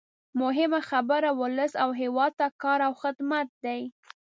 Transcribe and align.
مهمه 0.41 0.79
خبره 0.89 1.29
ولس 1.41 1.71
او 1.83 1.89
هېواد 2.01 2.31
ته 2.39 2.47
کار 2.63 2.79
او 2.87 2.93
خدمت 3.01 3.47
دی. 3.63 3.81